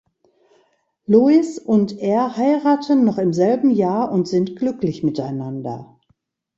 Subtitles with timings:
[1.05, 5.99] Lois und er heiraten noch im selben Jahr und sind glücklich miteinander.